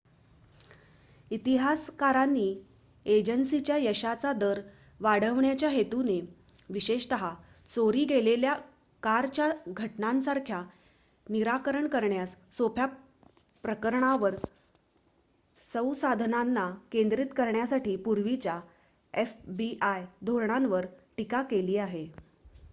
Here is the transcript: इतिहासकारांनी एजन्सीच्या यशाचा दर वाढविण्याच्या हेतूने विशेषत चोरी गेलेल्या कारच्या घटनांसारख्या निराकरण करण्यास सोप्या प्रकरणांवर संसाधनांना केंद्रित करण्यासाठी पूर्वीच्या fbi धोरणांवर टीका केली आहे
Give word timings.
इतिहासकारांनी 1.31 2.45
एजन्सीच्या 3.05 3.75
यशाचा 3.77 4.31
दर 4.33 4.59
वाढविण्याच्या 4.99 5.69
हेतूने 5.69 6.19
विशेषत 6.69 7.13
चोरी 7.69 8.05
गेलेल्या 8.05 8.53
कारच्या 9.03 9.49
घटनांसारख्या 9.67 10.63
निराकरण 11.27 11.87
करण्यास 11.87 12.35
सोप्या 12.53 12.85
प्रकरणांवर 13.63 14.35
संसाधनांना 15.63 16.69
केंद्रित 16.91 17.33
करण्यासाठी 17.37 17.95
पूर्वीच्या 17.99 18.59
fbi 19.13 19.73
धोरणांवर 20.21 20.85
टीका 21.17 21.41
केली 21.43 21.77
आहे 21.77 22.05